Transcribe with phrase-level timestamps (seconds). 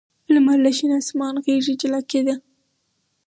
[0.33, 2.35] لمر له شین اسمان غېږې جلا کېده.